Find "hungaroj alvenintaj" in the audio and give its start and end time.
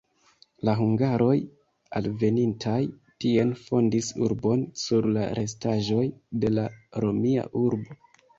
0.77-2.77